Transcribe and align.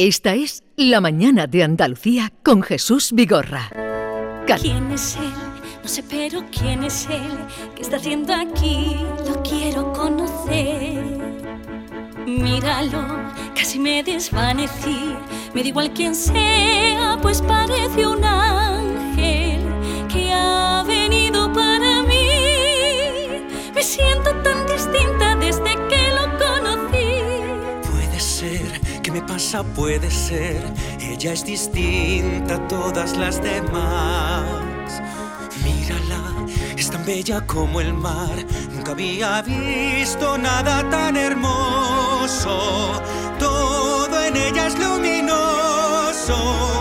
Esta 0.00 0.36
es 0.36 0.62
La 0.76 1.00
Mañana 1.00 1.48
de 1.48 1.64
Andalucía 1.64 2.32
con 2.44 2.62
Jesús 2.62 3.10
Vigorra. 3.12 3.68
¿Quién 4.46 4.92
es 4.92 5.16
él? 5.16 5.32
No 5.82 5.88
sé, 5.88 6.04
pero 6.08 6.44
¿quién 6.56 6.84
es 6.84 7.08
él? 7.10 7.36
¿Qué 7.74 7.82
está 7.82 7.96
haciendo 7.96 8.32
aquí? 8.32 8.96
Lo 9.26 9.42
quiero 9.42 9.92
conocer. 9.92 11.02
Míralo, 12.28 13.02
casi 13.56 13.80
me 13.80 14.04
desvanecí. 14.04 15.16
Me 15.52 15.62
da 15.62 15.68
igual 15.68 15.90
quién 15.92 16.14
sea, 16.14 17.18
pues 17.20 17.42
parece 17.42 18.06
un 18.06 18.22
ángel 18.22 19.62
que 20.06 20.32
ha 20.32 20.84
venido 20.86 21.52
para 21.52 22.04
mí. 22.04 22.28
Me 23.74 23.82
siento 23.82 24.30
tan 24.44 24.47
me 29.20 29.26
pasa? 29.26 29.62
Puede 29.62 30.10
ser. 30.10 30.62
Ella 31.00 31.32
es 31.32 31.44
distinta 31.44 32.54
a 32.54 32.68
todas 32.68 33.16
las 33.16 33.42
demás. 33.42 35.02
Mírala, 35.64 36.46
es 36.76 36.90
tan 36.90 37.04
bella 37.04 37.40
como 37.46 37.80
el 37.80 37.94
mar. 37.94 38.36
Nunca 38.72 38.92
había 38.92 39.42
visto 39.42 40.38
nada 40.38 40.88
tan 40.90 41.16
hermoso. 41.16 43.02
Todo 43.38 44.24
en 44.24 44.36
ella 44.36 44.68
es 44.68 44.78
luminoso. 44.78 46.77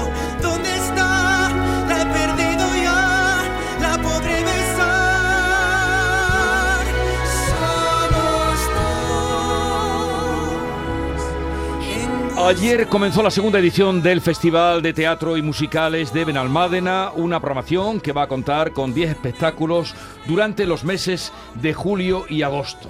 Ayer 12.48 12.88
comenzó 12.88 13.22
la 13.22 13.30
segunda 13.30 13.60
edición 13.60 14.02
del 14.02 14.22
Festival 14.22 14.82
de 14.82 14.94
Teatro 14.94 15.36
y 15.36 15.42
Musicales 15.42 16.14
de 16.14 16.24
Benalmádena, 16.24 17.12
una 17.14 17.42
programación 17.42 18.00
que 18.00 18.14
va 18.14 18.22
a 18.22 18.28
contar 18.30 18.72
con 18.72 18.94
10 18.94 19.09
espectáculos 19.09 19.94
durante 20.28 20.66
los 20.66 20.86
meses 20.86 21.34
de 21.56 21.73
julio 21.73 22.23
y 22.30 22.44
agosto. 22.44 22.90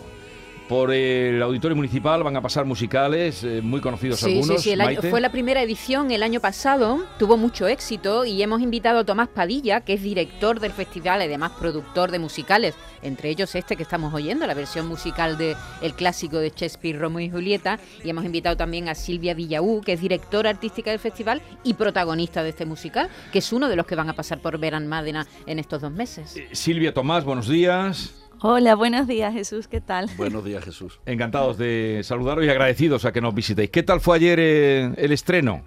Por 0.68 0.92
el 0.92 1.42
Auditorio 1.42 1.78
Municipal 1.78 2.24
van 2.24 2.36
a 2.36 2.42
pasar 2.42 2.66
musicales, 2.66 3.42
eh, 3.46 3.62
muy 3.64 3.80
conocidos 3.80 4.20
Sí, 4.20 4.34
algunos. 4.34 4.58
sí, 4.58 4.64
sí. 4.64 4.72
el 4.72 4.82
año- 4.82 5.02
fue 5.02 5.22
la 5.22 5.32
primera 5.32 5.62
edición 5.64 6.12
el 6.12 6.24
año 6.24 6.42
pasado, 6.42 7.06
tuvo 7.18 7.38
mucho 7.38 7.68
éxito 7.70 8.26
y 8.26 8.42
hemos 8.44 8.62
invitado 8.62 9.00
a 9.00 9.06
Tomás 9.06 9.30
Padilla, 9.30 9.80
que 9.80 9.94
es 9.94 10.02
director 10.04 10.60
del 10.60 10.74
festival 10.74 11.22
y 11.22 11.24
además 11.24 11.54
productor 11.58 12.12
de 12.12 12.20
musicales, 12.20 12.76
entre 13.02 13.30
ellos 13.30 13.56
este 13.56 13.78
que 13.78 13.84
estamos 13.84 14.14
oyendo, 14.14 14.46
la 14.46 14.54
versión 14.56 14.88
musical 14.90 15.38
de 15.38 15.56
el 15.82 15.94
clásico 15.94 16.38
de 16.38 16.50
Shakespeare, 16.50 17.00
Romeo 17.00 17.22
y 17.26 17.30
Julieta, 17.30 17.80
y 18.04 18.10
hemos 18.10 18.26
invitado 18.26 18.58
también 18.58 18.90
a 18.90 18.96
Silvia 18.96 19.34
Villaú, 19.36 19.80
que 19.80 19.94
es 19.94 20.02
directora 20.02 20.50
artística 20.50 20.92
del 20.92 21.00
festival 21.00 21.42
y 21.64 21.76
protagonista 21.76 22.44
de 22.44 22.50
este 22.50 22.66
musical, 22.66 23.08
que 23.32 23.40
es 23.40 23.54
uno 23.54 23.70
de 23.70 23.78
los 23.78 23.86
que 23.86 23.96
van 23.96 24.10
a 24.10 24.14
pasar 24.14 24.42
por 24.42 24.58
Veranmádena 24.58 25.26
en 25.46 25.60
estos 25.60 25.82
dos 25.82 25.94
meses. 25.94 26.36
Eh, 26.36 26.50
Silvia 26.52 26.94
Tomás, 26.94 27.24
buenos 27.24 27.48
días. 27.48 28.14
Hola, 28.42 28.76
buenos 28.76 29.08
días 29.08 29.34
Jesús, 29.34 29.68
¿qué 29.68 29.82
tal? 29.82 30.10
Buenos 30.16 30.46
días, 30.46 30.64
Jesús. 30.64 31.00
Encantados 31.06 31.58
de 31.58 32.02
saludaros 32.04 32.46
y 32.46 32.50
agradecidos 32.50 33.06
a 33.06 33.12
que 33.12 33.22
nos 33.22 33.34
visitéis. 33.34 33.70
¿Qué 33.72 33.82
tal 33.84 34.00
fue 34.00 34.18
ayer 34.18 34.40
eh, 34.40 34.94
el 34.98 35.12
estreno? 35.12 35.64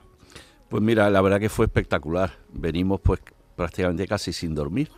Pues 0.69 0.83
mira, 0.83 1.11
la 1.11 1.21
verdad 1.21 1.41
que 1.41 1.49
fue 1.49 1.67
espectacular. 1.67 2.31
Venimos 2.53 3.01
pues 3.01 3.21
prácticamente 3.57 4.07
casi 4.07 4.33
sin 4.33 4.55
dormir. 4.55 4.89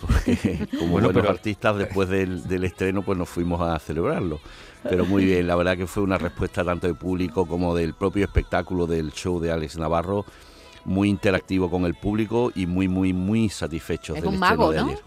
Porque 0.00 0.68
como 0.78 0.92
Bueno, 0.92 1.08
buenos 1.08 1.12
pero- 1.14 1.30
artistas 1.30 1.76
después 1.76 2.08
del, 2.08 2.46
del 2.46 2.62
estreno 2.64 3.02
pues 3.02 3.18
nos 3.18 3.28
fuimos 3.28 3.60
a 3.60 3.76
celebrarlo. 3.80 4.38
Pero 4.84 5.04
muy 5.04 5.24
bien, 5.24 5.48
la 5.48 5.56
verdad 5.56 5.76
que 5.76 5.88
fue 5.88 6.04
una 6.04 6.18
respuesta 6.18 6.64
tanto 6.64 6.86
del 6.86 6.94
público 6.96 7.46
como 7.46 7.74
del 7.74 7.94
propio 7.94 8.24
espectáculo 8.26 8.86
del 8.86 9.10
show 9.10 9.40
de 9.40 9.50
Alex 9.50 9.76
Navarro, 9.76 10.24
muy 10.84 11.08
interactivo 11.08 11.68
con 11.68 11.84
el 11.84 11.94
público 11.96 12.52
y 12.54 12.66
muy, 12.66 12.86
muy, 12.86 13.12
muy 13.12 13.48
satisfechos 13.48 14.16
Es 14.18 14.22
del 14.22 14.34
un 14.36 14.42
estreno 14.42 14.70
de 14.70 14.76
¿no? 14.78 14.86
ayer. 14.86 14.98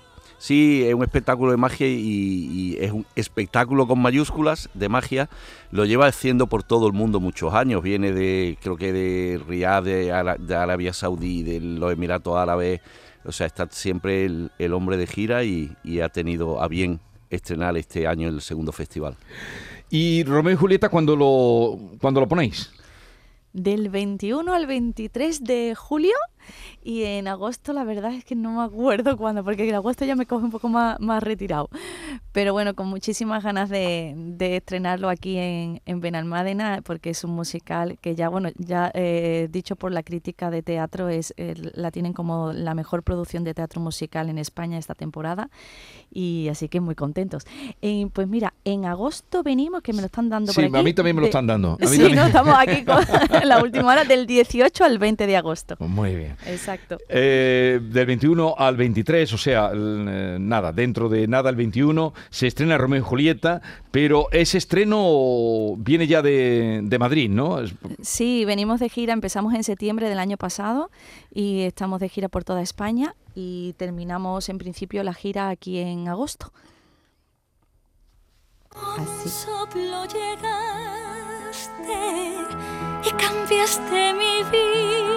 Sí, 0.43 0.83
es 0.83 0.95
un 0.95 1.03
espectáculo 1.03 1.51
de 1.51 1.57
magia 1.57 1.87
y, 1.87 1.93
y 1.93 2.77
es 2.79 2.91
un 2.91 3.05
espectáculo 3.15 3.85
con 3.87 3.99
mayúsculas 4.01 4.71
de 4.73 4.89
magia. 4.89 5.29
Lo 5.69 5.85
lleva 5.85 6.07
haciendo 6.07 6.47
por 6.47 6.63
todo 6.63 6.87
el 6.87 6.93
mundo 6.93 7.19
muchos 7.19 7.53
años. 7.53 7.83
Viene 7.83 8.11
de, 8.11 8.57
creo 8.59 8.75
que 8.75 8.91
de 8.91 9.39
Riyadh, 9.47 9.83
de, 9.83 10.11
Ara- 10.11 10.37
de 10.39 10.55
Arabia 10.55 10.93
Saudí, 10.93 11.43
de 11.43 11.59
los 11.61 11.93
Emiratos 11.93 12.35
Árabes. 12.37 12.81
O 13.23 13.31
sea, 13.31 13.45
está 13.45 13.67
siempre 13.69 14.25
el, 14.25 14.51
el 14.57 14.73
hombre 14.73 14.97
de 14.97 15.05
gira 15.05 15.43
y, 15.43 15.73
y 15.83 15.99
ha 15.99 16.09
tenido 16.09 16.59
a 16.59 16.67
bien 16.67 16.99
estrenar 17.29 17.77
este 17.77 18.07
año 18.07 18.27
el 18.27 18.41
segundo 18.41 18.71
festival. 18.71 19.17
Y 19.91 20.23
Romeo 20.23 20.53
y 20.53 20.57
Julieta, 20.57 20.89
cuando 20.89 21.15
lo, 21.15 21.77
cuando 22.01 22.19
lo 22.19 22.27
ponéis? 22.27 22.71
Del 23.53 23.89
21 23.89 24.51
al 24.53 24.65
23 24.65 25.43
de 25.43 25.75
julio 25.75 26.13
y 26.83 27.03
en 27.03 27.27
agosto 27.27 27.73
la 27.73 27.83
verdad 27.83 28.13
es 28.13 28.25
que 28.25 28.35
no 28.35 28.51
me 28.57 28.63
acuerdo 28.63 29.17
cuándo, 29.17 29.43
porque 29.43 29.67
en 29.67 29.75
agosto 29.75 30.05
ya 30.05 30.15
me 30.15 30.25
coge 30.25 30.45
un 30.45 30.51
poco 30.51 30.69
más, 30.69 30.99
más 30.99 31.21
retirado. 31.23 31.69
Pero 32.31 32.53
bueno, 32.53 32.73
con 32.75 32.87
muchísimas 32.87 33.43
ganas 33.43 33.69
de, 33.69 34.13
de 34.15 34.57
estrenarlo 34.57 35.09
aquí 35.09 35.37
en, 35.37 35.81
en 35.85 35.99
Benalmádena, 35.99 36.81
porque 36.83 37.09
es 37.09 37.23
un 37.23 37.31
musical 37.31 37.97
que 37.99 38.15
ya, 38.15 38.29
bueno, 38.29 38.49
ya 38.57 38.89
eh, 38.93 39.47
dicho 39.51 39.75
por 39.75 39.91
la 39.91 40.03
crítica 40.03 40.49
de 40.49 40.63
teatro, 40.63 41.09
es 41.09 41.33
eh, 41.37 41.55
la 41.73 41.91
tienen 41.91 42.13
como 42.13 42.53
la 42.53 42.73
mejor 42.73 43.03
producción 43.03 43.43
de 43.43 43.53
teatro 43.53 43.81
musical 43.81 44.29
en 44.29 44.37
España 44.37 44.77
esta 44.77 44.95
temporada. 44.95 45.49
Y 46.09 46.47
así 46.49 46.69
que 46.69 46.79
muy 46.79 46.95
contentos. 46.95 47.43
Eh, 47.81 48.07
pues 48.13 48.27
mira, 48.27 48.53
en 48.65 48.85
agosto 48.85 49.43
venimos, 49.43 49.81
que 49.81 49.93
me 49.93 49.99
lo 49.99 50.05
están 50.05 50.29
dando 50.29 50.51
Sí, 50.51 50.55
por 50.61 50.65
aquí. 50.65 50.77
a 50.77 50.83
mí 50.83 50.93
también 50.93 51.15
me 51.15 51.21
lo 51.21 51.27
están 51.27 51.47
dando. 51.47 51.77
Sí, 51.91 52.13
no, 52.13 52.25
estamos 52.25 52.55
aquí 52.57 52.85
con 52.85 52.97
la 53.47 53.61
última 53.61 53.91
hora 53.91 54.05
del 54.05 54.25
18 54.25 54.83
al 54.85 54.97
20 54.97 55.27
de 55.27 55.37
agosto. 55.37 55.75
Muy 55.79 56.15
bien. 56.15 56.30
Exacto. 56.45 56.97
Eh, 57.09 57.79
del 57.81 58.05
21 58.05 58.55
al 58.57 58.75
23, 58.77 59.33
o 59.33 59.37
sea, 59.37 59.71
eh, 59.73 60.37
nada, 60.39 60.71
dentro 60.71 61.09
de 61.09 61.27
nada 61.27 61.49
el 61.49 61.55
21 61.55 62.13
se 62.29 62.47
estrena 62.47 62.77
Romeo 62.77 62.99
y 62.99 63.03
Julieta, 63.03 63.61
pero 63.91 64.27
ese 64.31 64.57
estreno 64.57 65.75
viene 65.77 66.07
ya 66.07 66.21
de, 66.21 66.81
de 66.83 66.99
Madrid, 66.99 67.29
¿no? 67.29 67.59
Es- 67.59 67.73
Sí, 68.01 68.45
venimos 68.45 68.79
de 68.79 68.89
gira, 68.89 69.13
empezamos 69.13 69.53
en 69.53 69.63
septiembre 69.63 70.09
del 70.09 70.19
año 70.19 70.37
pasado 70.37 70.89
y 71.33 71.61
estamos 71.61 71.99
de 71.99 72.09
gira 72.09 72.29
por 72.29 72.43
toda 72.43 72.61
España 72.61 73.15
y 73.35 73.73
terminamos 73.77 74.49
en 74.49 74.57
principio 74.57 75.03
la 75.03 75.13
gira 75.13 75.49
aquí 75.49 75.79
en 75.79 76.07
agosto. 76.07 76.51
Así. 78.73 79.29
soplo 79.29 80.05
llegaste 80.05 80.31
y 83.05 83.11
cambiaste 83.11 84.13
mi 84.13 84.43
vida 84.49 85.10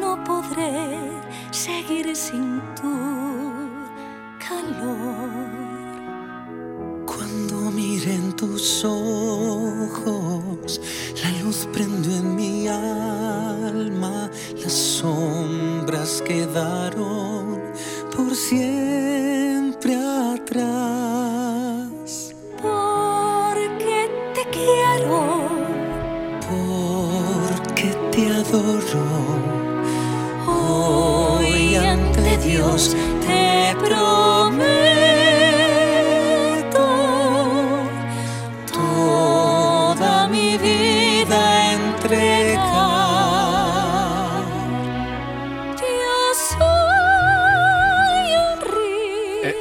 No 0.00 0.22
podré 0.24 0.98
seguir 1.50 2.14
sin 2.14 2.60
tu 2.74 2.94
calor. 4.38 5.30
Cuando 7.06 7.70
miren 7.70 8.32
tus 8.34 8.84
ojos, 8.84 9.05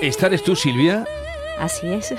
¿Esta 0.01 0.27
eres 0.27 0.43
tú, 0.43 0.55
Silvia? 0.55 1.05
Así 1.59 1.87
es. 1.87 2.13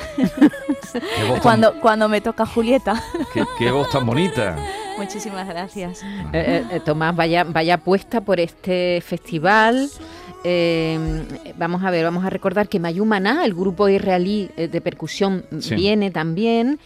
Tan, 0.92 1.40
cuando, 1.42 1.74
cuando 1.80 2.08
me 2.08 2.20
toca 2.20 2.46
Julieta. 2.46 3.02
qué- 3.34 3.44
qué 3.58 3.70
voz 3.70 3.90
tan 3.90 4.06
bonita. 4.06 4.56
Muchísimas 4.96 5.46
gracias. 5.46 6.02
Eh, 6.02 6.06
eh, 6.32 6.64
eh, 6.70 6.80
Tomás, 6.80 7.14
vaya, 7.14 7.44
vaya 7.44 7.74
apuesta 7.74 8.22
por 8.22 8.40
este 8.40 9.02
festival. 9.04 9.90
Eh, 10.42 10.98
vamos 11.58 11.82
a 11.84 11.90
ver, 11.90 12.04
vamos 12.04 12.24
a 12.24 12.30
recordar 12.30 12.68
que 12.68 12.78
Mayumaná, 12.80 13.44
el 13.44 13.52
grupo 13.54 13.88
israelí 13.88 14.50
de 14.56 14.80
percusión, 14.80 15.44
Sí. 15.60 15.74
viene 15.74 16.10
también. 16.10 16.78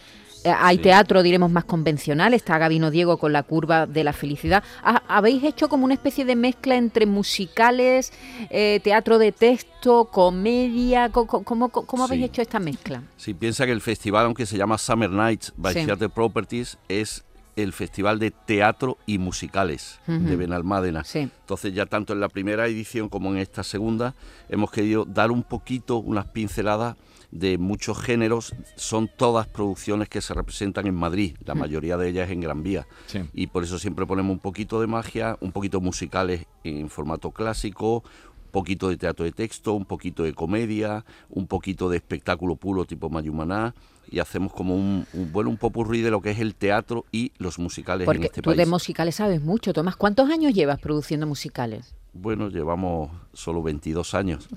Eh, 0.43 0.49
hay 0.57 0.77
Sí. 0.77 0.83
teatro, 0.83 1.21
diremos, 1.23 1.51
más 1.51 1.65
convencional. 1.65 2.33
Está 2.33 2.57
Gabino 2.57 2.89
Diego 2.89 3.17
con 3.17 3.31
la 3.31 3.43
curva 3.43 3.85
de 3.85 4.03
la 4.03 4.13
felicidad. 4.13 4.63
Ha- 4.83 5.03
Habéis 5.07 5.43
hecho 5.43 5.69
como 5.69 5.85
una 5.85 5.93
especie 5.93 6.25
de 6.25 6.35
mezcla 6.35 6.75
entre 6.77 7.05
musicales, 7.05 8.11
eh, 8.49 8.79
teatro 8.83 9.17
de 9.19 9.31
texto, 9.31 10.05
comedia. 10.05 11.09
Co- 11.09 11.27
co- 11.27 11.43
¿Cómo, 11.43 11.69
cómo, 11.69 11.85
cómo 11.85 12.03
habéis 12.05 12.21
Sí. 12.21 12.25
hecho 12.25 12.41
esta 12.41 12.59
mezcla? 12.59 13.03
Si 13.17 13.33
piensa 13.33 13.65
que 13.65 13.71
el 13.71 13.81
festival, 13.81 14.25
aunque 14.25 14.45
se 14.45 14.57
llama 14.57 14.77
Summer 14.77 15.09
Nights 15.09 15.53
by 15.57 15.73
Sí. 15.73 15.85
Theatre 15.85 16.09
Properties, 16.09 16.77
es 16.87 17.23
el 17.63 17.73
Festival 17.73 18.19
de 18.19 18.31
Teatro 18.31 18.97
y 19.05 19.17
Musicales 19.17 19.99
de. 20.07 20.35
Benalmádena. 20.35 21.03
Sí. 21.03 21.19
Entonces 21.19 21.73
ya 21.73 21.85
tanto 21.85 22.13
en 22.13 22.19
la 22.19 22.29
primera 22.29 22.67
edición 22.67 23.09
como 23.09 23.31
en 23.31 23.37
esta 23.37 23.63
segunda 23.63 24.15
hemos 24.49 24.71
querido 24.71 25.05
dar 25.05 25.31
un 25.31 25.43
poquito, 25.43 25.97
unas 25.97 26.27
pinceladas 26.27 26.95
de 27.31 27.57
muchos 27.57 27.97
géneros. 27.99 28.53
Son 28.75 29.07
todas 29.07 29.47
producciones 29.47 30.09
que 30.09 30.21
se 30.21 30.33
representan 30.33 30.87
en 30.87 30.95
Madrid, 30.95 31.35
la 31.45 31.55
mayoría 31.55 31.97
de 31.97 32.09
ellas 32.09 32.29
en 32.29 32.41
Gran 32.41 32.61
Vía. 32.61 32.87
Sí. 33.07 33.21
Y 33.33 33.47
por 33.47 33.63
eso 33.63 33.79
siempre 33.79 34.05
ponemos 34.05 34.31
un 34.33 34.39
poquito 34.39 34.81
de 34.81 34.87
magia, 34.87 35.37
un 35.41 35.51
poquito 35.51 35.81
musicales 35.81 36.45
en 36.63 36.89
formato 36.89 37.31
clásico, 37.31 38.03
poquito 38.51 38.89
de 38.89 38.97
teatro 38.97 39.25
de 39.25 39.31
texto, 39.31 39.73
un 39.73 39.85
poquito 39.85 40.23
de 40.23 40.33
comedia, 40.33 41.03
un 41.29 41.47
poquito 41.47 41.89
de 41.89 41.97
espectáculo 41.97 42.55
puro 42.55 42.85
tipo 42.85 43.09
Mayumaná 43.09 43.73
y 44.09 44.19
hacemos 44.19 44.51
como 44.53 44.75
un, 44.75 45.05
un 45.13 45.31
bueno 45.31 45.49
un 45.49 45.57
popurrí 45.57 46.01
de 46.01 46.11
lo 46.11 46.21
que 46.21 46.31
es 46.31 46.39
el 46.39 46.53
teatro 46.53 47.05
y 47.11 47.31
los 47.37 47.57
musicales 47.59 48.01
en 48.01 48.05
Porque 48.05 48.25
este 48.27 48.41
tú 48.41 48.49
país. 48.49 48.57
de 48.57 48.65
musicales 48.65 49.15
sabes 49.15 49.41
mucho, 49.41 49.73
Tomás. 49.73 49.95
¿Cuántos 49.95 50.29
años 50.29 50.53
llevas 50.53 50.79
produciendo 50.79 51.25
musicales? 51.25 51.95
Bueno, 52.13 52.49
llevamos 52.49 53.09
solo 53.33 53.63
22 53.63 54.13
años. 54.15 54.49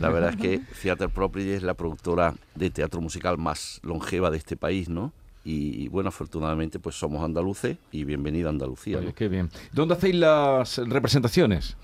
La 0.00 0.10
verdad 0.10 0.30
es 0.30 0.36
que 0.36 0.60
Theater 0.82 1.08
Property 1.08 1.48
es 1.50 1.62
la 1.62 1.72
productora 1.72 2.34
de 2.54 2.68
teatro 2.70 3.00
musical 3.00 3.38
más 3.38 3.80
longeva 3.82 4.30
de 4.30 4.36
este 4.36 4.56
país, 4.56 4.90
¿no? 4.90 5.12
Y, 5.42 5.82
y 5.82 5.88
bueno, 5.88 6.10
afortunadamente 6.10 6.78
pues 6.78 6.96
somos 6.96 7.24
andaluces 7.24 7.78
y 7.90 8.04
bienvenida 8.04 8.48
a 8.48 8.50
Andalucía. 8.50 9.00
Qué 9.14 9.28
bien. 9.28 9.48
¿Dónde 9.72 9.94
hacéis 9.94 10.16
las 10.16 10.76
representaciones? 10.76 11.78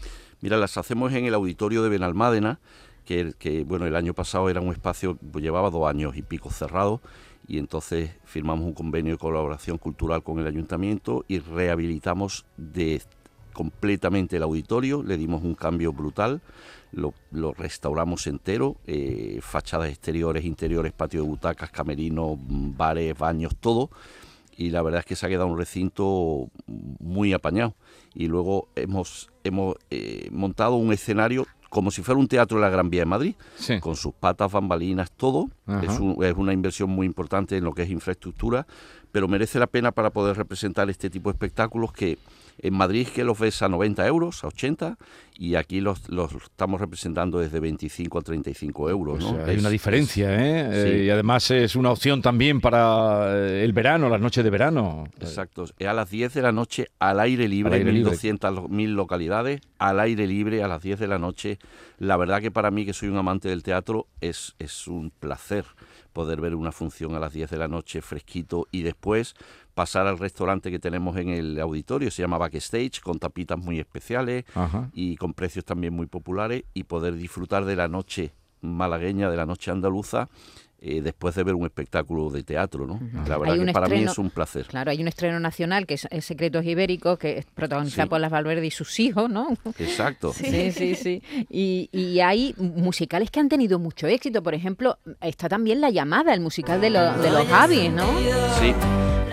Mira, 0.46 0.58
las 0.58 0.76
hacemos 0.76 1.12
en 1.12 1.24
el 1.24 1.34
auditorio 1.34 1.82
de 1.82 1.88
Benalmádena, 1.88 2.60
que, 3.04 3.64
bueno, 3.66 3.84
el 3.84 3.96
año 3.96 4.14
pasado 4.14 4.48
era 4.48 4.60
un 4.60 4.70
espacio, 4.70 5.18
pues, 5.32 5.42
llevaba 5.42 5.70
dos 5.70 5.88
años 5.90 6.16
y 6.16 6.22
pico 6.22 6.52
cerrado, 6.52 7.00
y 7.48 7.58
entonces 7.58 8.12
firmamos 8.24 8.64
un 8.64 8.72
convenio 8.72 9.14
de 9.14 9.18
colaboración 9.18 9.76
cultural 9.76 10.22
con 10.22 10.38
el 10.38 10.46
ayuntamiento 10.46 11.24
y 11.26 11.40
rehabilitamos 11.40 12.46
completamente 13.52 14.36
el 14.36 14.44
auditorio, 14.44 15.02
le 15.02 15.16
dimos 15.16 15.42
un 15.42 15.56
cambio 15.56 15.92
brutal, 15.92 16.40
lo, 16.92 17.12
restauramos 17.52 18.28
entero, 18.28 18.76
eh, 18.86 19.40
fachadas 19.42 19.88
exteriores, 19.88 20.44
interiores, 20.44 20.92
patio 20.92 21.22
de 21.22 21.28
butacas, 21.28 21.72
camerinos, 21.72 22.38
bares, 22.38 23.18
baños, 23.18 23.56
todo, 23.58 23.90
y 24.56 24.70
la 24.70 24.82
verdad 24.82 25.00
es 25.00 25.06
que 25.06 25.16
se 25.16 25.26
ha 25.26 25.28
quedado 25.28 25.46
un 25.48 25.58
recinto 25.58 26.48
muy 26.66 27.32
apañado. 27.32 27.74
Y 28.14 28.26
luego 28.28 28.68
hemos, 28.76 29.28
hemos 29.44 29.76
eh, 29.90 30.28
montado 30.32 30.76
un 30.76 30.92
escenario 30.92 31.46
como 31.68 31.90
si 31.90 32.02
fuera 32.02 32.18
un 32.18 32.28
teatro 32.28 32.56
de 32.58 32.62
la 32.62 32.70
Gran 32.70 32.88
Vía 32.88 33.02
de 33.02 33.06
Madrid, 33.06 33.34
Sí. 33.56 33.80
con 33.80 33.96
sus 33.96 34.14
patas, 34.14 34.50
bambalinas, 34.52 35.10
todo. 35.10 35.50
Ajá. 35.66 35.82
Es, 35.84 35.98
un- 35.98 36.24
es 36.24 36.34
una 36.34 36.52
inversión 36.52 36.88
muy 36.90 37.06
importante 37.06 37.56
en 37.56 37.64
lo 37.64 37.74
que 37.74 37.82
es 37.82 37.90
infraestructura, 37.90 38.66
pero 39.12 39.28
merece 39.28 39.58
la 39.58 39.66
pena 39.66 39.92
para 39.92 40.10
poder 40.10 40.36
representar 40.36 40.88
este 40.88 41.10
tipo 41.10 41.28
de 41.30 41.34
espectáculos 41.34 41.92
que 41.92 42.18
en 42.58 42.74
Madrid 42.74 43.06
que 43.08 43.24
los 43.24 43.38
ves 43.38 43.60
a 43.62 43.68
90 43.68 44.06
euros, 44.06 44.42
a 44.44 44.48
80, 44.48 44.96
y 45.38 45.56
aquí 45.56 45.80
los, 45.82 46.08
los 46.08 46.32
estamos 46.32 46.80
representando 46.80 47.38
desde 47.38 47.60
25 47.60 48.18
a 48.18 48.22
35 48.22 48.88
euros. 48.90 49.22
Pues 49.22 49.32
¿no? 49.38 49.44
hay 49.44 49.54
Es- 49.56 49.60
una 49.60 49.68
diferencia, 49.68 50.34
¿eh? 50.34 50.70
sí. 50.72 50.88
Eh, 51.00 51.04
Y 51.04 51.10
además 51.10 51.50
es 51.50 51.76
una 51.76 51.90
opción 51.90 52.22
también 52.22 52.60
para 52.62 53.36
eh, 53.36 53.62
el 53.64 53.72
verano, 53.74 54.08
las 54.08 54.20
noches 54.20 54.42
de 54.42 54.48
verano. 54.50 55.04
Exacto, 55.20 55.64
es 55.78 55.86
a 55.86 55.92
las 55.92 56.08
10 56.10 56.32
de 56.34 56.42
la 56.42 56.52
noche 56.52 56.86
al 56.98 57.20
aire 57.20 57.48
libre, 57.48 57.76
libre. 57.78 57.92
1200 57.92 58.54
lo- 58.54 58.68
mil 58.68 58.94
localidades, 58.94 59.60
al 59.78 60.00
aire 60.00 60.26
libre 60.26 60.62
a 60.62 60.68
las 60.68 60.82
10 60.82 60.98
de 60.98 61.06
la 61.08 61.18
noche. 61.18 61.58
La 61.98 62.16
verdad 62.16 62.40
que 62.40 62.50
para 62.50 62.70
mí, 62.70 62.86
que 62.86 62.92
soy 62.94 63.08
un 63.10 63.16
amante 63.18 63.48
del 63.50 63.62
teatro, 63.62 64.06
es, 64.22 64.54
es 64.58 64.86
un 64.88 65.10
placer 65.10 65.64
poder 66.14 66.40
ver 66.40 66.54
una 66.54 66.72
función 66.72 67.14
a 67.14 67.20
las 67.20 67.34
10 67.34 67.50
de 67.50 67.58
la 67.58 67.68
noche 67.68 68.00
fresquito 68.00 68.66
y 68.72 68.80
después 68.82 69.34
pasar 69.76 70.06
al 70.06 70.18
restaurante 70.18 70.70
que 70.70 70.78
tenemos 70.78 71.18
en 71.18 71.28
el 71.28 71.60
auditorio, 71.60 72.10
se 72.10 72.22
llama 72.22 72.38
Backstage, 72.38 73.02
con 73.02 73.18
tapitas 73.18 73.58
muy 73.58 73.78
especiales 73.78 74.44
Ajá. 74.54 74.88
y 74.94 75.16
con 75.16 75.34
precios 75.34 75.66
también 75.66 75.92
muy 75.92 76.06
populares 76.06 76.64
y 76.72 76.84
poder 76.84 77.14
disfrutar 77.14 77.66
de 77.66 77.76
la 77.76 77.86
noche 77.86 78.32
malagueña, 78.62 79.28
de 79.30 79.36
la 79.36 79.44
noche 79.44 79.70
andaluza, 79.70 80.30
eh, 80.80 81.02
después 81.02 81.34
de 81.34 81.42
ver 81.44 81.54
un 81.54 81.66
espectáculo 81.66 82.30
de 82.30 82.42
teatro, 82.42 82.86
¿no? 82.86 82.98
La 83.28 83.36
verdad 83.36 83.62
que 83.66 83.72
para 83.72 83.86
mí 83.86 83.96
estreno- 83.96 84.12
es 84.12 84.18
un 84.18 84.30
placer. 84.30 84.64
Claro, 84.66 84.90
hay 84.90 85.00
un 85.02 85.08
estreno 85.08 85.38
nacional 85.40 85.86
que 85.86 85.94
es, 85.94 86.08
es 86.10 86.24
Secretos 86.24 86.64
Ibéricos, 86.64 87.18
que 87.18 87.36
es 87.36 87.44
protagonizado 87.44 88.06
Sí. 88.06 88.08
por 88.08 88.20
las 88.20 88.30
Valverde 88.30 88.66
y 88.66 88.70
sus 88.70 88.98
hijos, 88.98 89.28
¿no? 89.28 89.48
Exacto. 89.78 90.32
Sí, 90.32 90.72
sí, 90.72 90.94
sí. 90.94 91.22
Y, 91.50 91.90
y 91.92 92.20
hay 92.20 92.54
musicales 92.58 93.30
que 93.30 93.40
han 93.40 93.50
tenido 93.50 93.78
mucho 93.78 94.06
éxito. 94.06 94.42
Por 94.42 94.54
ejemplo, 94.54 94.98
está 95.20 95.50
también 95.50 95.82
La 95.82 95.90
Llamada, 95.90 96.32
el 96.32 96.40
musical 96.40 96.80
de, 96.80 96.88
lo- 96.88 97.12
de 97.18 97.30
los 97.30 97.46
Javis, 97.46 97.92
¿no? 97.92 98.06
Sí, 98.58 98.72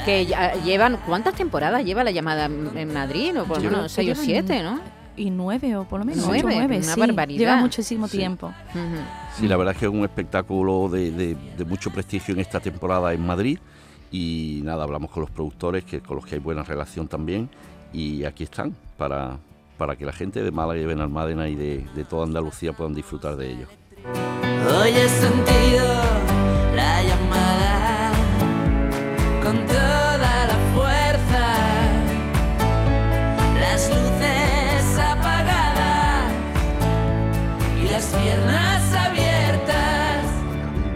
Que 0.06 0.26
ya 0.26 0.54
llevan, 0.64 0.98
¿cuántas 1.06 1.34
temporadas 1.36 1.86
lleva 1.86 2.04
La 2.04 2.12
Llamada 2.12 2.46
en 2.46 2.94
Madrid? 2.94 3.40
O 3.40 3.46
por 3.46 3.62
lo 3.62 3.72
menos 3.72 3.92
seis 3.92 4.12
o 4.12 4.22
siete, 4.22 4.62
¿no? 4.62 4.80
Y 5.16 5.30
nueve, 5.30 5.78
o 5.78 5.84
por 5.86 6.00
lo 6.00 6.06
menos 6.06 6.26
Nueve, 6.26 6.44
ocho, 6.48 6.58
nueve, 6.58 6.78
una 6.84 6.94
sí. 6.94 7.00
barbaridad. 7.00 7.40
Lleva 7.40 7.56
muchísimo 7.58 8.08
Sí. 8.08 8.18
tiempo. 8.18 8.52
Sí, 9.38 9.48
la 9.48 9.56
verdad 9.58 9.74
es 9.74 9.80
que 9.80 9.86
es 9.86 9.92
un 9.92 10.04
espectáculo 10.04 10.90
de, 10.90 11.12
de- 11.12 11.38
de 11.58 11.66
mucho 11.66 11.92
prestigio 11.92 12.34
en 12.34 12.40
esta 12.42 12.60
temporada 12.60 13.14
en 13.14 13.26
Madrid 13.26 13.60
y 14.12 14.62
nada, 14.64 14.84
hablamos 14.84 15.10
con 15.12 15.22
los 15.22 15.30
productores 15.32 15.86
que 15.86 16.02
con 16.02 16.18
los 16.18 16.26
que 16.26 16.36
hay 16.36 16.42
buena 16.42 16.64
relación 16.64 17.08
también 17.08 17.50
y 17.94 18.26
aquí 18.26 18.44
están 18.44 18.76
para, 18.98 19.38
para 19.78 19.96
que 19.96 20.04
la 20.06 20.14
gente 20.14 20.44
de 20.44 20.52
Málaga 20.52 20.78
y 20.78 20.82
de 20.82 20.88
Benalmádena 20.88 21.48
y 21.48 21.56
de, 21.56 21.86
de 21.96 22.04
toda 22.06 22.26
Andalucía 22.26 22.74
puedan 22.74 22.94
disfrutar 22.96 23.36
de 23.38 23.52
ello. 23.52 23.68
Hoy 24.82 24.90
he 24.90 25.08
sentido 25.10 25.93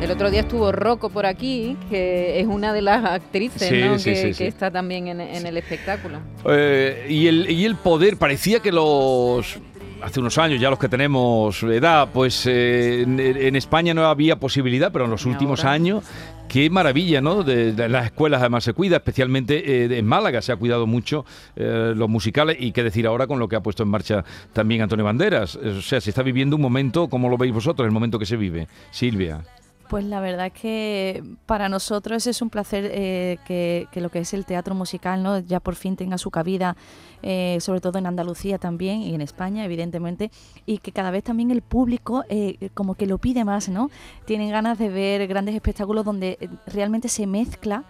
El 0.08 0.14
otro 0.14 0.32
día 0.32 0.40
estuvo 0.40 0.72
Rocco 0.72 1.10
por 1.10 1.26
aquí, 1.26 1.76
que 1.90 2.40
es 2.40 2.48
una 2.48 2.72
de 2.72 2.82
las 2.82 3.04
actrices 3.04 3.68
Sí, 3.68 3.82
¿no? 3.82 4.00
sí, 4.00 4.12
que, 4.12 4.16
sí, 4.16 4.28
que 4.30 4.34
sí. 4.36 4.44
está 4.46 4.72
también 4.72 5.10
en, 5.10 5.20
en 5.20 5.46
el 5.46 5.58
espectáculo. 5.58 6.20
Eh, 6.50 7.08
y, 7.10 7.28
el, 7.28 7.52
y 7.52 7.66
el 7.66 7.76
poder, 7.76 8.16
parecía 8.16 8.62
que 8.62 8.72
los... 8.72 9.60
Hace 10.02 10.20
unos 10.20 10.38
años, 10.38 10.62
ya 10.62 10.70
los 10.70 10.78
que 10.80 10.88
tenemos 10.88 11.62
edad, 11.64 12.10
pues 12.14 12.46
eh, 12.46 13.02
en, 13.02 13.20
en 13.20 13.56
España 13.56 13.94
no 13.96 14.06
había 14.06 14.36
posibilidad, 14.38 14.92
pero 14.94 15.06
en 15.06 15.12
los 15.12 15.26
últimos 15.26 15.62
ahora. 15.62 15.74
años, 15.74 16.04
qué 16.48 16.70
maravilla, 16.70 17.20
¿no? 17.20 17.42
De, 17.44 17.74
de 17.74 17.90
las 17.90 18.06
escuelas 18.06 18.40
además 18.42 18.64
se 18.64 18.74
cuida, 18.74 18.98
especialmente 18.98 19.86
eh, 19.86 19.98
en 19.98 20.06
Málaga 20.06 20.42
se 20.44 20.52
ha 20.52 20.56
cuidado 20.56 20.86
mucho 20.86 21.26
eh, 21.56 21.94
los 21.96 22.08
musicales 22.10 22.58
y 22.60 22.72
qué 22.74 22.84
decir 22.84 23.08
ahora 23.08 23.26
con 23.26 23.40
lo 23.40 23.48
que 23.50 23.56
ha 23.56 23.62
puesto 23.62 23.82
en 23.82 23.90
marcha 23.90 24.24
también 24.54 24.84
Antonio 24.84 25.04
Banderas. 25.04 25.56
O 25.56 25.82
sea, 25.82 26.00
se 26.00 26.12
está 26.12 26.22
viviendo 26.22 26.56
un 26.56 26.62
momento, 26.62 27.10
¿cómo 27.10 27.28
lo 27.28 27.38
veis 27.38 27.52
vosotros, 27.52 27.86
el 27.86 27.92
momento 27.92 28.20
que 28.20 28.28
se 28.28 28.38
vive? 28.38 28.68
Silvia. 28.92 29.42
Pues 29.90 30.04
la 30.04 30.20
verdad 30.20 30.48
es 30.48 30.54
que 30.54 31.24
para 31.46 31.70
nosotros 31.70 32.28
es 32.28 32.42
un 32.42 32.50
placer 32.50 32.90
eh, 32.92 33.38
que, 33.46 33.88
que 33.92 34.02
lo 34.02 34.10
que 34.10 34.20
es 34.20 34.34
el 34.34 34.46
teatro 34.46 34.76
musical 34.76 35.24
no 35.24 35.40
ya 35.40 35.60
por 35.60 35.76
fin 35.76 35.96
tenga 35.96 36.18
su 36.18 36.30
cabida, 36.30 36.76
eh, 37.24 37.58
sobre 37.62 37.82
todo 37.82 37.98
en 37.98 38.06
Andalucía 38.06 38.58
también 38.58 39.02
y 39.02 39.16
en 39.16 39.22
España, 39.22 39.66
evidentemente, 39.66 40.30
y 40.66 40.78
que 40.80 40.92
cada 40.92 41.10
vez 41.10 41.24
también 41.24 41.52
el 41.52 41.62
público 41.62 42.24
eh, 42.30 42.70
como 42.74 42.96
que 42.96 43.08
lo 43.08 43.18
pide 43.18 43.44
más, 43.44 43.70
¿no? 43.70 43.90
Tienen 44.26 44.52
ganas 44.52 44.78
de 44.78 44.90
ver 44.90 45.26
grandes 45.28 45.56
espectáculos 45.56 46.06
donde 46.06 46.38
eh, 46.40 46.50
realmente 46.68 47.10
se 47.10 47.26
mezcla 47.26 47.86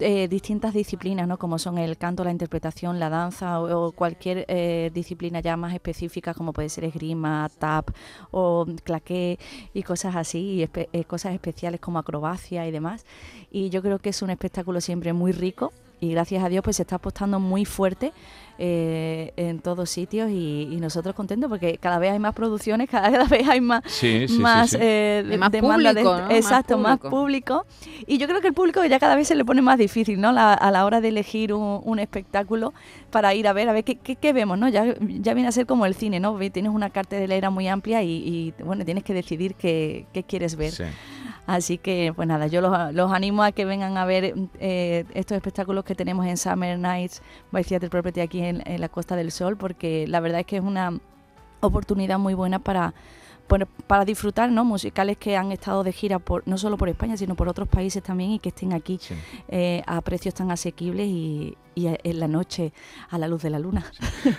eh, 0.00 0.28
distintas 0.28 0.74
disciplinas, 0.74 1.28
¿no? 1.28 1.38
Como 1.38 1.58
son 1.58 1.78
el 1.78 1.96
canto, 1.96 2.24
la 2.24 2.30
interpretación, 2.30 2.98
la 2.98 3.10
danza 3.10 3.60
o, 3.60 3.92
cualquier 3.92 4.44
eh, 4.48 4.90
disciplina 4.92 5.40
ya 5.40 5.56
más 5.56 5.74
específica, 5.74 6.34
como 6.34 6.52
puede 6.52 6.68
ser 6.68 6.84
esgrima, 6.84 7.50
tap 7.58 7.90
o 8.30 8.66
claqué 8.82 9.38
y 9.72 9.82
cosas 9.82 10.16
así, 10.16 10.38
y 10.38 10.68
eh, 10.92 11.04
cosas 11.04 11.34
especiales 11.34 11.80
como 11.80 11.98
acrobacia 11.98 12.66
y 12.66 12.70
demás. 12.70 13.06
Y 13.50 13.70
yo 13.70 13.82
creo 13.82 13.98
que 13.98 14.10
es 14.10 14.22
un 14.22 14.30
espectáculo 14.30 14.80
siempre 14.80 15.12
muy 15.12 15.32
rico 15.32 15.72
y 16.00 16.10
gracias 16.10 16.44
a 16.44 16.48
Dios 16.48 16.62
pues 16.64 16.76
se 16.76 16.82
está 16.82 16.96
apostando 16.96 17.40
muy 17.40 17.64
fuerte 17.64 18.12
eh, 18.58 19.32
en 19.36 19.58
todos 19.60 19.90
sitios 19.90 20.30
y, 20.30 20.68
y 20.70 20.76
nosotros 20.76 21.14
contentos 21.14 21.48
porque 21.50 21.78
cada 21.78 21.98
vez 21.98 22.12
hay 22.12 22.18
más 22.20 22.34
producciones, 22.34 22.88
cada 22.88 23.24
vez 23.24 23.48
hay 23.48 23.60
más 23.60 23.82
Sí, 23.86 24.26
sí, 24.28 24.36
sí, 24.36 24.40
más, 24.40 24.70
sí. 24.70 24.76
eh, 24.80 25.24
De 25.26 25.38
más 25.38 25.50
demanda 25.50 25.92
de 25.92 26.02
público. 26.02 26.22
Más 26.28 26.32
exacto 26.36 26.78
más 26.78 26.98
público. 26.98 27.16
público 27.16 27.66
y 28.06 28.18
yo 28.18 28.26
creo 28.28 28.40
que 28.40 28.48
el 28.48 28.54
público 28.54 28.84
ya 28.84 28.98
cada 29.00 29.16
vez 29.16 29.26
se 29.28 29.34
le 29.34 29.44
pone 29.44 29.60
más 29.62 29.76
difícil 29.78 30.20
no 30.20 30.30
La- 30.32 30.54
a 30.54 30.70
la 30.70 30.84
hora 30.84 31.00
de 31.00 31.08
elegir 31.08 31.52
un, 31.52 31.80
un 31.84 31.98
espectáculo 31.98 32.72
para 33.10 33.34
ir 33.34 33.48
a 33.48 33.52
ver 33.52 33.68
a 33.68 33.72
ver 33.72 33.82
qué, 33.84 33.96
qué- 33.96 34.16
qué 34.16 34.32
vemos 34.32 34.56
no 34.58 34.68
ya, 34.68 34.94
ya 35.00 35.34
viene 35.34 35.48
a 35.48 35.52
ser 35.52 35.66
como 35.66 35.84
el 35.86 35.94
cine 35.94 36.20
no 36.20 36.38
tienes 36.52 36.70
una 36.72 36.90
cartelera 36.90 37.50
muy 37.50 37.66
amplia 37.66 38.02
y, 38.02 38.10
y, 38.58 38.62
bueno 38.62 38.84
tienes 38.84 39.02
que 39.04 39.14
decidir 39.14 39.54
qué, 39.56 40.06
qué 40.12 40.22
quieres 40.22 40.54
ver 40.56 40.70
Sí. 40.72 40.84
Así 41.46 41.76
que, 41.76 42.12
pues 42.16 42.26
nada, 42.26 42.46
yo 42.46 42.60
los, 42.60 43.12
animo 43.12 43.42
a 43.42 43.52
que 43.52 43.64
vengan 43.66 43.98
a 43.98 44.06
ver 44.06 44.34
eh, 44.60 45.04
estos 45.12 45.36
espectáculos 45.36 45.84
que 45.84 45.94
tenemos 45.94 46.26
en 46.26 46.38
Summer 46.38 46.78
Nights 46.78 47.22
by 47.52 47.62
Theatre 47.62 47.90
Property 47.90 48.20
aquí 48.20 48.40
en 48.40 48.62
la 48.80 48.88
Costa 48.88 49.14
del 49.14 49.30
Sol, 49.30 49.56
porque 49.56 50.06
la 50.08 50.20
verdad 50.20 50.40
es 50.40 50.46
que 50.46 50.56
es 50.56 50.62
una 50.62 50.98
oportunidad 51.60 52.18
muy 52.18 52.32
buena 52.32 52.58
para, 52.60 52.94
por- 53.46 53.66
para 53.66 54.04
disfrutar, 54.04 54.50
¿no? 54.50 54.64
Musicales 54.64 55.16
que 55.18 55.36
han 55.36 55.52
estado 55.52 55.82
de 55.84 55.92
gira 55.92 56.18
por 56.18 56.42
no 56.46 56.58
solo 56.58 56.76
por 56.76 56.88
España, 56.88 57.16
sino 57.16 57.34
por 57.34 57.48
otros 57.48 57.68
países 57.68 58.02
también 58.02 58.32
y 58.32 58.38
que 58.38 58.48
estén 58.50 58.72
aquí 58.72 58.98
Sí. 59.00 59.14
eh, 59.48 59.82
a 59.86 60.00
precios 60.00 60.34
tan 60.34 60.50
asequibles 60.50 61.06
y, 61.06 61.56
y 61.74 61.86
en 61.88 62.20
la 62.20 62.28
noche 62.28 62.72
a 63.10 63.18
la 63.18 63.28
luz 63.28 63.42
de 63.42 63.50
la 63.50 63.58
luna. 63.58 63.84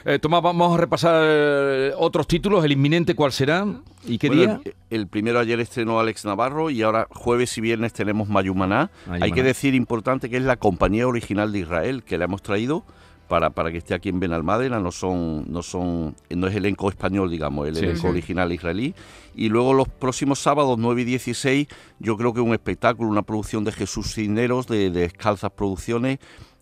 Eh, 0.06 0.20
Tomás, 0.20 0.42
vamos 0.42 0.74
a 0.74 0.78
repasar 0.78 1.22
eh, 1.26 1.92
otros 1.98 2.28
títulos. 2.28 2.64
El 2.66 2.72
inminente, 2.72 3.14
¿cuál 3.16 3.32
será? 3.32 3.66
¿Y 4.08 4.18
qué 4.18 4.28
Bueno, 4.28 4.42
día? 4.44 4.62
El, 4.90 5.02
el 5.02 5.08
primero 5.08 5.40
ayer 5.40 5.60
estrenó 5.60 6.00
Alex 6.00 6.26
Navarro 6.26 6.70
y 6.70 6.82
ahora 6.82 7.08
jueves 7.12 7.58
y 7.58 7.62
viernes 7.62 7.94
tenemos 7.94 8.30
Mayumaná. 8.30 8.90
Mayumaná. 9.06 9.26
Hay 9.26 9.32
que 9.32 9.44
decir 9.44 9.76
importante 9.76 10.30
que 10.30 10.38
es 10.38 10.44
la 10.44 10.58
compañía 10.58 11.08
original 11.08 11.52
de 11.52 11.60
Israel 11.60 12.04
que 12.04 12.18
la 12.18 12.26
hemos 12.26 12.42
traído 12.42 12.84
para, 13.28 13.50
para 13.50 13.72
que 13.72 13.78
esté 13.80 13.94
aquí 13.94 14.10
en 14.10 14.20
Benalmádena, 14.20 14.80
no 14.80 14.92
son, 14.92 15.46
no 15.52 15.62
son, 15.64 16.16
no 16.30 16.48
es 16.48 16.56
elenco 16.56 16.90
español, 16.90 17.30
digamos, 17.30 17.68
el 17.68 17.76
Sí, 17.76 17.86
elenco 17.86 18.02
sí. 18.02 18.08
original 18.08 18.52
israelí. 18.52 18.94
Y 19.36 19.50
luego 19.50 19.74
los 19.74 19.88
próximos 19.88 20.40
sábados 20.40 20.78
9 20.78 21.02
y 21.02 21.06
16, 21.06 21.68
yo 22.00 22.18
creo 22.18 22.34
que 22.34 22.42
un 22.42 22.54
espectáculo, 22.54 23.10
una 23.10 23.24
producción 23.24 23.64
de 23.64 23.72
Jesús 23.72 24.14
Cisneros, 24.14 24.68
de, 24.68 24.90
de 24.92 25.02
Descalzas 25.02 25.52
Producciones, 25.52 26.20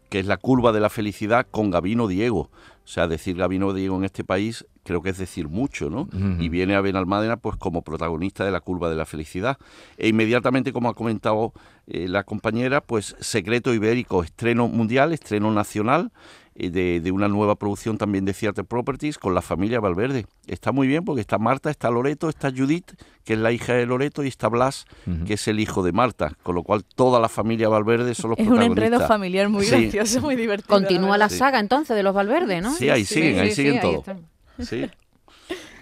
que 0.09 0.19
es 0.19 0.25
la 0.27 0.37
curva 0.37 0.71
de 0.71 0.79
la 0.79 0.89
felicidad 0.89 1.47
con 1.49 1.71
Gabino 1.71 2.07
Diego. 2.07 2.49
O 2.85 2.87
sea, 2.87 3.07
decir 3.07 3.35
Gabino 3.37 3.73
Diego 3.73 3.95
en 3.97 4.03
este 4.03 4.23
país 4.23 4.65
creo 4.83 5.01
que 5.01 5.09
es 5.11 5.17
decir 5.17 5.47
mucho, 5.47 5.89
¿no? 5.89 6.09
Y 6.41 6.49
viene 6.49 6.75
a 6.75 6.81
Benalmádena 6.81 7.37
pues 7.37 7.55
como 7.55 7.83
protagonista 7.83 8.43
de 8.43 8.51
la 8.51 8.59
curva 8.59 8.89
de 8.89 8.97
la 8.97 9.05
felicidad. 9.05 9.57
E 9.97 10.09
inmediatamente, 10.09 10.73
como 10.73 10.89
ha 10.89 10.93
comentado 10.93 11.53
eh, 11.87 12.09
la 12.09 12.25
compañera, 12.25 12.81
pues 12.81 13.15
Secreto 13.21 13.73
Ibérico, 13.73 14.23
estreno 14.25 14.67
mundial, 14.67 15.13
estreno 15.13 15.51
nacional 15.53 16.11
eh, 16.11 16.42
de, 16.55 16.99
de 17.01 17.11
una 17.11 17.27
nueva 17.27 17.55
producción 17.55 17.97
también 17.97 18.25
de 18.25 18.33
Theatre 18.33 18.63
Properties 18.63 19.17
con 19.17 19.33
la 19.33 19.41
familia 19.41 19.79
Valverde. 19.79 20.25
Está 20.47 20.71
muy 20.71 20.87
bien 20.87 21.03
porque 21.05 21.21
está 21.21 21.37
Marta, 21.37 21.69
está 21.69 21.89
Loreto, 21.89 22.29
está 22.29 22.51
Judith, 22.51 22.91
que 23.23 23.33
es 23.33 23.39
la 23.39 23.51
hija 23.51 23.73
de 23.73 23.85
Loreto, 23.85 24.23
y 24.23 24.27
está 24.27 24.47
Blas, 24.49 24.85
que 25.25 25.33
es 25.35 25.47
el 25.47 25.59
hijo 25.59 25.83
de 25.83 25.91
Marta, 25.91 26.33
con 26.43 26.55
lo 26.55 26.63
cual 26.63 26.83
toda 26.83 27.19
la 27.19 27.29
familia 27.29 27.69
Valverde 27.69 28.13
son 28.15 28.31
los 28.31 28.39
Es 28.39 28.45
un 28.47 28.53
protagonistas. 28.53 28.85
enredo 28.91 29.07
familiar 29.07 29.49
muy 29.49 29.65
Sí. 29.65 29.71
gracioso, 29.89 30.21
muy 30.21 30.35
divertido. 30.35 30.67
Continúa 30.69 31.17
la 31.17 31.29
Sí. 31.29 31.37
saga 31.37 31.59
entonces 31.59 31.95
de 31.95 32.03
los 32.03 32.13
Valverde, 32.13 32.61
¿no? 32.61 32.73
Sí, 32.73 32.89
ahí 32.89 33.05
siguen, 33.05 33.39
ahí 33.39 33.51
siguen 33.51 33.79
todos. 33.81 34.03
Sí. 34.59 34.85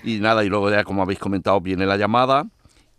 Y 0.03 0.19
nada, 0.19 0.43
y 0.43 0.49
luego 0.49 0.69
ya, 0.71 0.83
como 0.83 1.01
habéis 1.03 1.19
comentado, 1.19 1.61
viene 1.61 1.85
la 1.85 1.95
llamada 1.97 2.47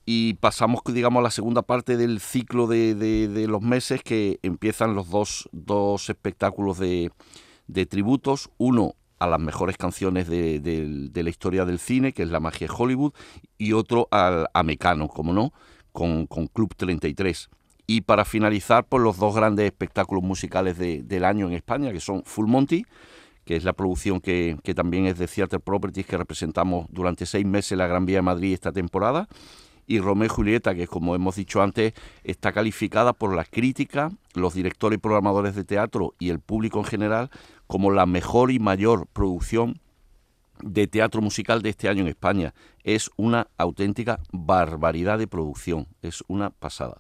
y 0.05 0.35
pasamos, 0.35 0.83
digamos, 0.93 1.21
a 1.21 1.23
la 1.25 1.31
segunda 1.31 1.62
parte 1.62 1.97
del 1.97 2.21
ciclo 2.21 2.67
de, 2.67 2.95
de- 2.95 3.29
de 3.29 3.47
los 3.49 3.61
meses 3.62 4.02
que 4.02 4.38
empiezan 4.43 4.95
los 4.95 5.09
dos, 5.11 5.49
dos 5.52 6.11
espectáculos 6.11 6.79
de, 6.79 7.11
de 7.66 7.87
tributos. 7.87 8.50
Uno 8.59 8.95
a 9.19 9.26
las 9.26 9.38
mejores 9.38 9.76
canciones 9.76 10.28
de, 10.28 11.11
la 11.14 11.31
historia 11.31 11.64
del 11.64 11.78
cine, 11.78 12.12
que 12.12 12.25
es 12.25 12.31
La 12.31 12.40
magia 12.40 12.66
de 12.66 12.75
Hollywood, 12.76 13.12
y 13.57 13.73
otro 13.73 14.09
al, 14.11 14.49
a 14.52 14.62
Mecano, 14.64 15.09
como 15.09 15.33
no, 15.33 15.52
con, 15.92 16.26
Club 16.26 16.75
33. 16.76 17.49
Y 17.87 18.00
para 18.00 18.25
finalizar, 18.25 18.85
pues 18.85 19.02
los 19.02 19.19
dos 19.19 19.35
grandes 19.35 19.66
espectáculos 19.66 20.25
musicales 20.25 20.76
de- 20.78 21.02
del 21.02 21.25
año 21.25 21.47
en 21.47 21.54
España, 21.54 21.92
que 21.92 22.00
son 22.00 22.25
Full 22.25 22.47
Monty, 22.47 22.85
que 23.45 23.57
es 23.57 23.64
la 23.64 23.73
producción 23.73 24.21
que, 24.21 24.57
también 24.75 25.07
es 25.07 25.19
de 25.19 25.26
Theatre 25.26 25.61
Properties, 25.61 26.07
que 26.07 26.16
representamos 26.16 26.87
durante 26.90 27.26
seis 27.26 27.45
meses 27.45 27.76
la 27.76 27.87
Gran 27.87 28.07
Vía 28.07 28.19
de 28.19 28.23
Madrid 28.23 28.52
esta 28.52 28.73
temporada. 28.73 29.28
Y 29.87 29.99
Romeo 29.99 30.27
y 30.27 30.29
Julieta, 30.29 30.75
que 30.75 30.87
como 30.87 31.15
hemos 31.15 31.37
dicho 31.37 31.62
antes, 31.62 31.95
está 32.25 32.53
calificada 32.53 33.12
por 33.12 33.35
la 33.35 33.45
crítica, 33.45 34.11
los 34.35 34.55
directores 34.55 34.99
y 34.99 35.01
programadores 35.01 35.55
de 35.55 35.65
teatro 35.65 36.15
y 36.19 36.31
el 36.31 36.41
público 36.41 36.79
en 36.79 36.85
general 36.85 37.31
como 37.67 37.91
la 37.91 38.07
mejor 38.07 38.51
y 38.51 38.59
mayor 38.59 39.07
producción 39.12 39.81
de 40.62 40.87
teatro 40.87 41.21
musical 41.21 41.62
de 41.62 41.71
este 41.71 41.89
año 41.89 42.03
en 42.03 42.09
España. 42.09 42.55
Es 42.85 43.11
una 43.17 43.49
auténtica 43.59 44.21
barbaridad 44.31 45.19
de 45.19 45.27
producción, 45.27 45.89
es 46.03 46.23
una 46.29 46.51
pasada. 46.51 46.99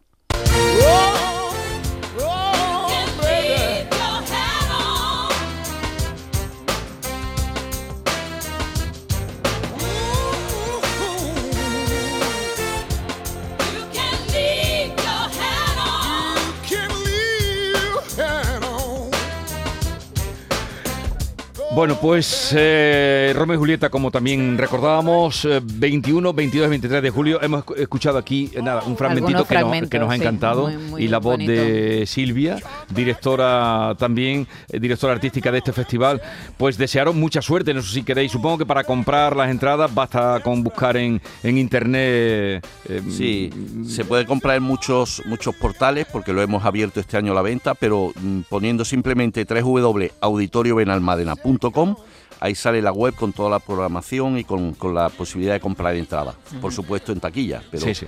Bueno, 21.74 21.96
pues 21.98 22.52
eh, 22.54 23.32
Romeo 23.34 23.54
y 23.54 23.58
Julieta, 23.58 23.88
como 23.88 24.10
también 24.10 24.58
recordábamos, 24.58 25.46
eh, 25.46 25.60
21, 25.64 26.34
22, 26.34 26.68
23 26.68 27.02
de 27.02 27.08
julio, 27.10 27.42
hemos 27.42 27.64
escu- 27.64 27.78
escuchado 27.78 28.18
aquí 28.18 28.50
eh, 28.52 28.60
nada, 28.60 28.82
un 28.82 28.94
fragmentito 28.94 29.38
que, 29.46 29.54
nos- 29.54 29.62
fragmentos, 29.62 29.88
que 29.90 29.98
nos 29.98 30.10
ha 30.10 30.14
sí, 30.16 30.20
encantado 30.20 30.64
muy, 30.68 30.76
muy 30.76 31.02
y 31.04 31.08
la 31.08 31.16
voz 31.18 31.32
bonito. 31.38 31.50
de 31.50 32.04
Silvia, 32.06 32.58
directora 32.94 33.94
también, 33.98 34.46
eh, 34.70 34.78
directora 34.80 35.12
artística 35.14 35.50
de 35.50 35.58
este 35.58 35.72
festival. 35.72 36.20
Pues 36.56 36.78
desearos 36.78 37.14
mucha 37.14 37.42
suerte, 37.42 37.70
en 37.72 37.78
eso 37.78 37.88
si 37.88 38.02
queréis. 38.02 38.32
Supongo 38.32 38.58
que 38.58 38.66
para 38.66 38.84
comprar 38.84 39.34
las 39.36 39.50
entradas 39.50 39.92
basta 39.94 40.40
con 40.42 40.62
buscar 40.62 40.96
en, 40.96 41.20
en 41.42 41.58
internet. 41.58 42.64
eh, 42.88 43.02
Sí, 43.10 43.50
se 43.88 44.04
puede 44.04 44.24
comprar 44.26 44.56
en 44.56 44.62
muchos, 44.62 45.22
muchos 45.26 45.54
portales 45.56 46.06
porque 46.12 46.32
lo 46.32 46.42
hemos 46.42 46.64
abierto 46.64 47.00
este 47.00 47.16
año 47.16 47.32
a 47.32 47.34
la 47.34 47.42
venta, 47.42 47.74
pero 47.74 48.12
mm, 48.20 48.40
poniendo 48.48 48.84
simplemente 48.84 49.44
www.auditoriobenalmadena.com, 49.44 51.96
ahí 52.42 52.54
sale 52.54 52.82
la 52.82 52.92
web 52.92 53.14
con 53.14 53.32
toda 53.32 53.48
la 53.50 53.58
programación 53.58 54.36
y 54.38 54.44
con, 54.44 54.74
con 54.74 54.94
la 54.94 55.08
posibilidad 55.08 55.54
de 55.54 55.60
comprar 55.60 55.94
entradas. 55.96 56.34
Por 56.60 56.72
supuesto 56.72 57.12
en 57.12 57.20
taquilla, 57.20 57.62
pero 57.70 57.82
Sí. 57.94 58.06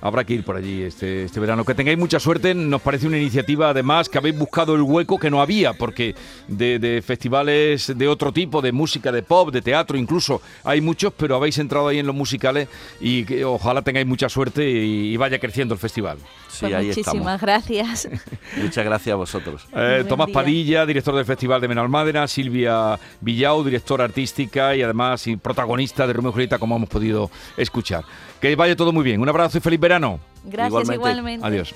Habrá 0.00 0.24
que 0.24 0.34
ir 0.34 0.44
por 0.44 0.56
allí 0.56 0.82
este, 0.82 1.24
este 1.24 1.38
verano. 1.40 1.64
Que 1.64 1.74
tengáis 1.74 1.96
mucha 1.98 2.18
suerte. 2.20 2.52
Nos 2.54 2.82
parece 2.82 3.06
una 3.06 3.16
iniciativa, 3.16 3.70
además, 3.70 4.08
que 4.08 4.18
habéis 4.18 4.36
buscado 4.36 4.74
el 4.74 4.82
hueco 4.82 5.18
que 5.18 5.30
no 5.30 5.40
había, 5.40 5.72
porque 5.72 6.14
de, 6.48 6.78
de 6.78 7.00
festivales 7.02 7.92
de 7.96 8.08
otro 8.08 8.32
tipo, 8.32 8.60
de 8.60 8.72
música, 8.72 9.10
de 9.12 9.22
pop, 9.22 9.50
de 9.52 9.62
teatro, 9.62 9.96
incluso 9.96 10.42
hay 10.64 10.80
muchos, 10.80 11.12
pero 11.16 11.36
habéis 11.36 11.58
entrado 11.58 11.88
ahí 11.88 11.98
en 12.00 12.06
los 12.06 12.14
musicales 12.14 12.68
y 13.00 13.24
que 13.24 13.44
ojalá 13.44 13.82
tengáis 13.82 14.06
mucha 14.06 14.28
suerte 14.28 14.68
y, 14.70 15.12
y 15.12 15.16
vaya 15.16 15.38
creciendo 15.38 15.74
el 15.74 15.80
festival. 15.80 16.18
Sí, 16.48 16.60
Pues 16.60 16.74
ahí 16.74 16.86
muchísimas 16.88 17.14
estamos. 17.16 17.40
gracias. 17.40 18.08
Muchas 18.62 18.84
gracias 18.84 19.12
a 19.12 19.16
vosotros. 19.16 19.66
Eh, 19.74 20.04
Tomás 20.08 20.26
día. 20.28 20.34
Padilla, 20.34 20.86
director 20.86 21.14
del 21.16 21.24
Festival 21.24 21.60
de 21.60 21.66
Benalmádena, 21.66 22.28
Silvia 22.34 22.98
Villau, 23.20 23.62
directora 23.64 24.04
artística 24.04 24.74
y 24.74 24.82
además 24.82 25.26
y 25.26 25.36
protagonista 25.36 26.06
de 26.06 26.12
Romeo 26.12 26.30
y 26.30 26.34
Julieta, 26.34 26.58
como 26.58 26.76
hemos 26.76 26.88
podido 26.88 27.30
escuchar. 27.56 28.04
Que 28.40 28.56
vaya 28.56 28.74
todo 28.76 28.92
muy 28.92 29.04
bien. 29.04 29.20
Un 29.20 29.28
abrazo 29.28 29.58
y 29.58 29.60
feliz 29.60 29.80
verano. 29.80 30.18
Gracias 30.44 30.68
Igualmente. 30.68 30.94
igualmente. 30.94 31.46
Adiós. 31.46 31.74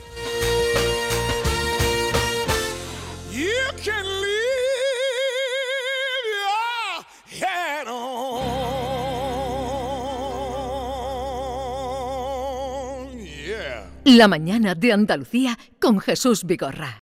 La 14.04 14.26
mañana 14.26 14.74
de 14.74 14.92
Andalucía 14.92 15.58
con 15.78 16.00
Jesús 16.00 16.44
Vigorra. 16.44 16.96